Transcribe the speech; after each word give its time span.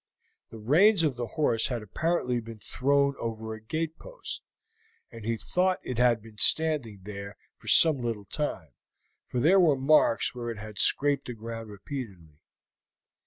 The 0.49 0.57
reins 0.57 1.03
of 1.03 1.15
the 1.15 1.27
horse 1.27 1.67
had 1.67 1.83
apparently 1.83 2.39
been 2.39 2.57
thrown 2.57 3.13
over 3.19 3.53
a 3.53 3.61
gatepost, 3.61 4.41
and 5.11 5.23
he 5.25 5.37
thought 5.37 5.77
it 5.83 5.99
had 5.99 6.23
been 6.23 6.39
standing 6.39 7.01
there 7.03 7.37
for 7.59 7.67
some 7.67 8.01
little 8.01 8.25
time, 8.25 8.71
for 9.27 9.39
there 9.39 9.59
were 9.59 9.75
marks 9.77 10.33
where 10.33 10.49
it 10.49 10.57
had 10.57 10.79
scraped 10.79 11.27
the 11.27 11.33
ground 11.33 11.69
repeatedly. 11.69 12.39